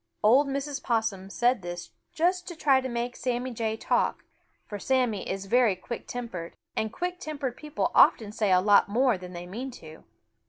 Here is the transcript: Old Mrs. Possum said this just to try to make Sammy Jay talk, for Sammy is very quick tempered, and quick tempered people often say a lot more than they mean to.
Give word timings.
Old 0.23 0.47
Mrs. 0.47 0.81
Possum 0.81 1.29
said 1.29 1.61
this 1.61 1.91
just 2.11 2.47
to 2.47 2.55
try 2.55 2.81
to 2.81 2.89
make 2.89 3.15
Sammy 3.15 3.53
Jay 3.53 3.77
talk, 3.77 4.25
for 4.65 4.79
Sammy 4.79 5.29
is 5.29 5.45
very 5.45 5.75
quick 5.75 6.07
tempered, 6.07 6.55
and 6.75 6.91
quick 6.91 7.19
tempered 7.19 7.55
people 7.55 7.91
often 7.93 8.31
say 8.31 8.51
a 8.51 8.61
lot 8.61 8.89
more 8.89 9.15
than 9.19 9.33
they 9.33 9.45
mean 9.45 9.69
to. 9.69 10.03